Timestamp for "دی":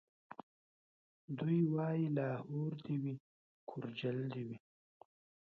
1.37-1.57